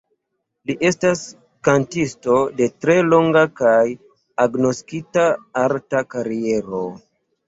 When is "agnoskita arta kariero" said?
4.45-6.81